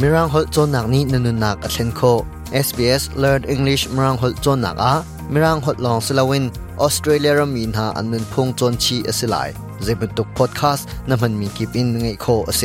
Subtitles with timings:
[0.00, 2.02] มีรังหดจนหนักนี้นนุนักเช่นโค
[2.66, 4.92] SBS Learn English มีรังหดจนหนักอ่ะ
[5.32, 6.44] มีรังหดลองสลาวิน
[6.80, 9.36] ออสเตรเลียรมีนาอันนึงพงจนชีอสิไล
[9.84, 12.62] เจ็บตุกพอดแคสต์นั่นมันมีกิบอินไงโคเอเซ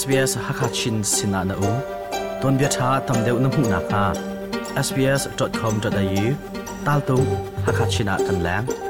[0.00, 1.70] SBS ฮักขัดชินสินาน้อู
[2.42, 4.04] ต้นเบียชาทำเดียวน้ำหูนักอ่ะ
[4.86, 6.24] SBS.com.au
[6.86, 7.26] ตัลตุง
[7.66, 8.81] ฮักขัดชินากันแล้ว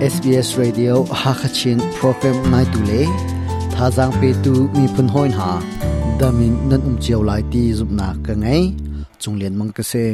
[0.00, 3.00] SBS Radio Hakachin program nai tu le
[3.72, 5.50] tha jang pe tu mi phun hoin ha
[6.20, 8.62] damin nan um chiao lai ti zum na ka ngai
[9.20, 10.04] chung len mang ka se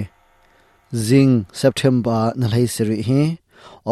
[1.08, 1.32] zing
[1.62, 3.20] September na lai seri he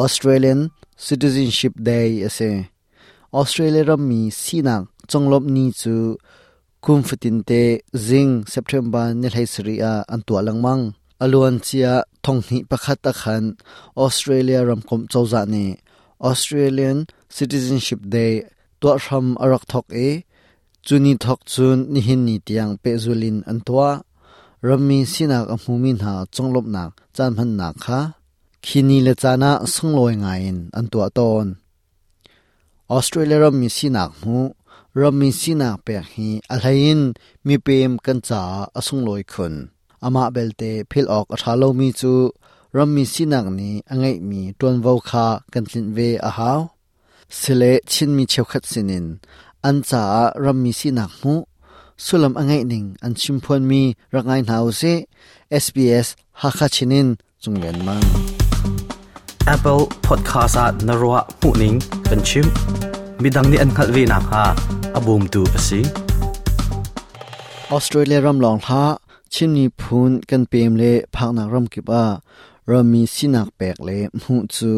[0.02, 0.60] Australian
[1.06, 2.50] Citizenship Day ase
[3.40, 4.74] Australia ram mi sina
[5.32, 5.94] lop ni chu
[6.84, 7.60] kum fitin te
[8.08, 10.82] zing September na lai seri a an tu langmang
[11.24, 11.92] alon chia
[12.24, 13.44] thongni pakhat a khan
[14.04, 15.64] Australia ram kom chawza ni
[16.24, 16.96] ออสเตรเลียน
[17.34, 18.42] c ิ t ิเซนชิพเดย์
[18.80, 19.98] ตัวชมอรักทอกเอ
[20.86, 23.84] จุนีทอกจุนนิหินนีิตยังเปจูลินอันตัว
[24.68, 28.00] รัมมีสินักอภูมินหาจงลบหนักจานพันหนักค่ะ
[28.66, 30.40] คินีเลจานาสงลอยไงาย
[30.76, 31.46] อันตัวตอน
[32.90, 34.36] ออสเตรเลียรัมมีสินักหู
[35.00, 36.66] รัมมีสินักเปียฮีอะไร
[36.98, 37.00] น
[37.46, 38.42] มีเปมกันจา
[38.76, 39.54] อสงลอยคน
[40.04, 42.14] อามาเบลเตพิลออกอัชาโลมีจู
[42.80, 46.60] รมีสินักนี้อังไงมีตัวนวคากันสินเวอาหาว
[47.40, 49.04] สเลชินมีเชวขัดสินิน
[49.66, 50.02] อันจา
[50.44, 51.34] รมีสินักมู
[52.04, 53.82] สุลมอังไงนิงอันชิมพวนมี
[54.14, 54.94] รักไงหนาวเซ่
[55.62, 56.06] SBS
[56.40, 57.08] หาฮัดชินิน
[57.42, 58.02] จงเรียนมัง
[59.54, 60.56] Apple Podcast
[60.88, 61.74] นรวะมูนิง
[62.10, 62.46] กันชิม
[63.22, 64.44] มีดังนี้อันขัดวินักฮา
[64.96, 65.80] อับบูมดูอสิ
[67.72, 68.84] ออสเตรเลียรำลองฮา
[69.32, 72.04] ชินมีพูนกันเปีมเลพักนักรำกิบอา
[72.68, 74.72] เรามีสินักแปลกเลยมูจู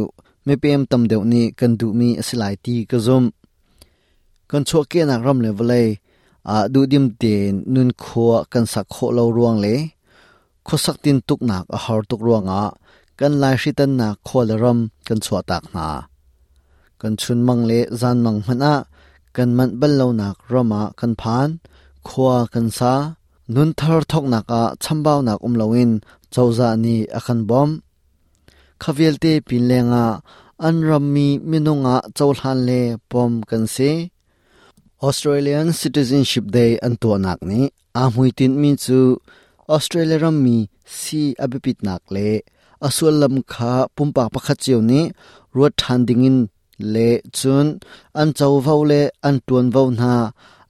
[0.45, 3.25] ไม่เปียมตำเดี๋ยวนี้กันดูมีสลายตีกระซม
[4.51, 5.87] กันชัวเกนักรำเลวเลย
[6.49, 9.79] อ่าดูดิมเตนนุนขัวกันสักโคเรารวงเลย
[10.67, 12.65] ขสักตินตุกหนักอาหารตุกร่วงอ่ะ
[13.21, 15.89] กันลายชิตันหนักขโคลรำกันชัวตักนา
[17.01, 18.75] กันชุนมังเลจานมังมันอ่ะ
[19.37, 21.49] กันมันเบลเลาหนักรำมากันพาน
[22.09, 22.93] ขัวกันซา
[23.55, 25.91] นุนทารทกหนักอ่ะชัมบ้าหนักอุ้มเลวิน
[26.35, 27.71] châu chawza ni akhan bom
[28.83, 30.05] khavelte pinlenga
[30.67, 33.91] anrammi minunga chawlhan le pom kanse
[35.09, 37.61] Australian Citizenship Day an antuanak ni
[38.03, 38.99] amuitin mi chu
[39.75, 40.57] Australia ram mi
[40.99, 42.27] si abipit nak le
[42.87, 45.01] asul lam kha pumpa pakha cheu ni
[45.55, 46.39] ruat than dingin
[46.95, 47.09] le
[47.39, 47.67] chun
[48.21, 50.13] an chau vau le an tuan vau na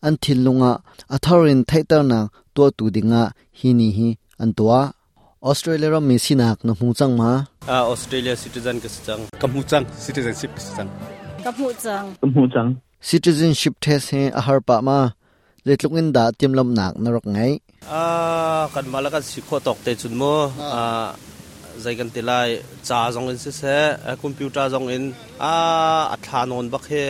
[0.06, 0.72] an thilunga
[1.14, 2.18] atharin thaitar na
[2.54, 3.22] to tu dinga
[3.58, 4.08] hini hi
[4.42, 4.80] an tua
[5.44, 7.30] Australia ra misinak na mu chang ma
[7.74, 10.90] a Australia citizen ka chang ka mu chang citizenship ka chang
[11.44, 12.70] ka mu chang ka mu chang
[13.08, 14.98] citizenship test he a har pa ma
[15.68, 17.52] le tlung in da tim lam nak na rok ngai
[17.98, 18.00] a
[18.74, 20.32] kan mala kan si kho tok te chun mo
[20.78, 20.78] ah.
[21.76, 22.50] a zai kan te lai
[22.86, 23.74] cha jong in se se
[24.24, 25.04] computer jong in
[25.52, 25.52] a
[26.14, 27.02] a tha non ba khe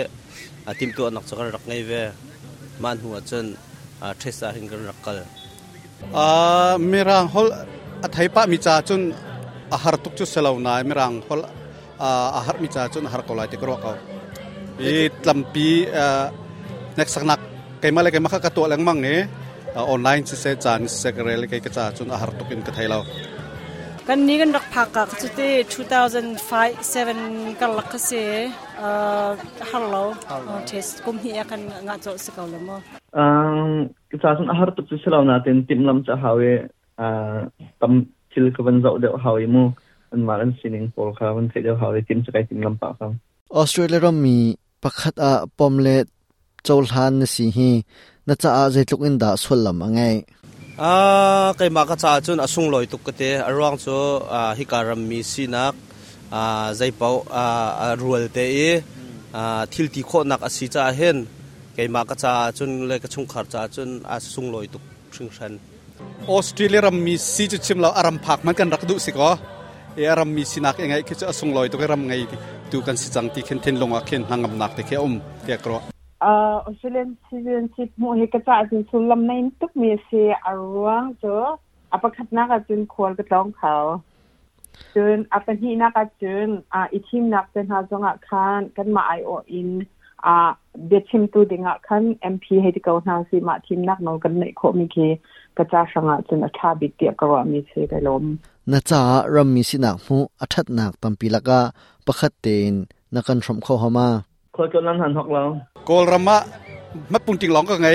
[0.70, 2.00] a tim tu anak chakar rak ngai ve
[2.82, 3.46] man hu a chen
[4.04, 5.18] a thesa hin kan rakal
[6.24, 6.28] a
[6.90, 7.48] mera hol
[8.04, 9.00] a thaipa mi cha chun
[9.76, 11.40] a har tuk chu selo nai mi rang hol
[12.38, 13.92] a har mi cha chun har ko lai te kro ka
[14.90, 14.92] i
[15.22, 15.68] tlampi
[16.98, 17.40] nek saknak
[17.82, 19.14] kaima le kaima kha ka to lang mang ne
[19.94, 22.60] online se se chan se ka rel ke ka cha chun a har tuk in
[22.66, 23.00] ka thailo
[24.06, 26.38] kan ni gan rak phak ka chu te 2005
[26.82, 28.20] 7 kan lak se
[29.70, 30.04] har lo
[30.70, 32.76] test kum hi kan nga cho se ka lo mo
[33.22, 33.70] um
[34.10, 36.50] ka cha chun a har tuk chu selo na ten tim lam cha hawe
[37.80, 37.92] tâm
[38.34, 39.62] chil ka van zau deuh hau mu
[40.14, 42.74] an mar an sining pol kha van se deuh hau le tim sakai tim lam
[42.80, 43.10] pa kham
[43.60, 44.36] australia ram mi
[44.82, 45.96] pakhat a pomle
[46.66, 47.70] chol han na si hi
[48.28, 50.16] na cha a zai tluk in da sul lam angai
[50.90, 50.92] a
[51.58, 53.96] kai ma ka cha chun asung loi tuk kate arwang chu
[54.58, 55.74] hi ka ram mi sinak
[56.40, 56.42] a
[56.78, 57.14] zai pau
[57.86, 58.70] a rual te e
[59.72, 60.00] thil ti
[60.30, 61.18] nak asi cha hen
[61.76, 64.82] kai ma ka cha chun le ka chung khar cha chun asung loi tuk
[65.16, 65.54] sing san
[66.30, 69.30] ออสเตรเลียรำมีซีจุดชิมเราอารมพักมันกันรักดุสิก็
[69.94, 72.14] เออารัมมีสินักยังไงคือจะส่งลอยตัวก็รำไง
[72.72, 75.14] ดูกันสิจังที่เข็นเทนลงอ่ะเข็นหางกำนักแต่แค่อม
[75.44, 75.78] เคียกรอ
[76.24, 76.26] อ
[76.66, 81.38] อสเตรเลียนซีเรียนชิปมูเฮกจ่าจินสุลำในทุกมีเสียอรวงเจอ
[81.92, 83.76] อัปคัดนักจินควรก็ต้องเขา
[84.94, 89.70] จนอัปหีนักจินอ่าอีทีมนักเป็นหาจงอ่ะคานกันมาไอโออิน
[90.24, 90.36] อา
[90.88, 95.08] เดชิมตูดิงอคันเอ็มพีให้ที่เกาหลีสิมาทีมนักนองกันในโคมิเะ
[95.56, 98.24] กระจาสังอาจนะชาบิเตียกว่ามีเสียไปลม
[98.72, 99.02] นาจ้า
[99.34, 101.58] รำมีสินักมูอัดนักตั้มปีละกะ
[102.06, 102.72] ประคตเตน
[103.14, 104.08] นักการชมเข้าหามา
[104.56, 105.42] คนกำลังหันหกเรา
[105.86, 106.36] โกลรมะ
[107.12, 107.88] มาปุ่งจริงหลงกันไง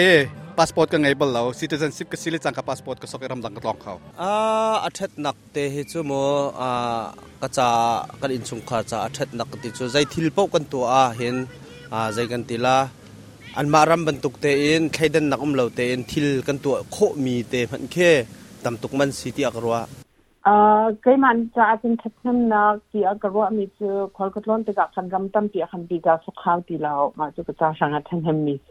[0.57, 4.31] พาสปอร์ตกันไงเปล่าซิติเซนซิปก็สิลิจังกับพาสปอร์ตก็สกิรัำดังกระตองเขาอา
[4.85, 6.11] อัดนักเตะให้จู่โม
[6.61, 6.69] อา
[7.41, 7.69] กระจา
[8.21, 11.35] กันอินชุงขาจะอัดนักติดชัวใจทิลปกันตัวอาเห็น
[11.93, 12.77] อาใจกันตีละ
[13.57, 18.09] อันมารำบรรทุกเตียนใครเดินนักอุ้มเหล่าเตียนทิลกันตัวโคมีเตมันเค่
[18.65, 19.83] ตำตุกมันสีที่อักรวว
[20.43, 28.69] เอ่อรมันจะอาจจะเทคนิคนักี่อักรัวมีเจอคนกลกต้อนติกัาคันกำตั้มเตียคันปีกาสุขาวตีเรามาจุกจ้สังฆ์เทนมีเซ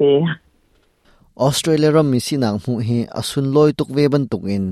[1.41, 2.89] ออสเตรเลียรมีสินางหูเฮ
[3.19, 4.65] อาสุนลอยตุกเวบรรทุกเอน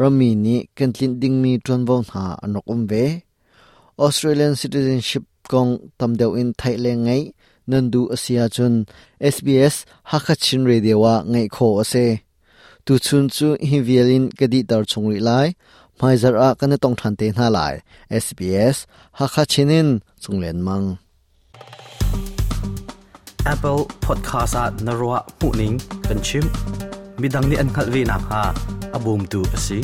[0.00, 2.92] รมมีนี้กันจินดิงมีจวนวงหาอนุกุมเว
[4.00, 5.66] ออสเตรเลียนซิติเซนชิพกอง
[6.00, 7.12] ตำเดียวอินไทยเลงไง
[7.70, 8.72] nandu asia chun
[9.34, 9.76] SBS
[10.10, 12.06] hakachin radio wa ngai kho ase
[12.86, 15.48] tu chun chu hi violin kadi tar chungri lai
[16.00, 17.74] mai zar a kana tong than te na lai
[18.24, 18.76] SBS
[19.18, 19.88] hakachinin
[20.22, 20.86] chunglen mang
[23.52, 25.76] Apple Podcast at narwa puning
[26.06, 26.44] kanchim
[27.20, 28.42] midang ni an khalwi na ha
[28.96, 29.80] abum tu asi